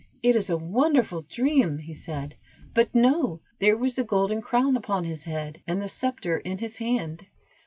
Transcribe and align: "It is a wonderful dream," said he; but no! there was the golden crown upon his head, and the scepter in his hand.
"It 0.23 0.35
is 0.35 0.49
a 0.49 0.57
wonderful 0.57 1.21
dream," 1.29 1.79
said 1.93 2.33
he; 2.33 2.39
but 2.73 2.95
no! 2.95 3.39
there 3.59 3.77
was 3.77 3.97
the 3.97 4.03
golden 4.03 4.41
crown 4.41 4.75
upon 4.75 5.03
his 5.03 5.25
head, 5.25 5.61
and 5.67 5.79
the 5.79 5.87
scepter 5.87 6.39
in 6.39 6.57
his 6.57 6.77
hand. 6.77 7.27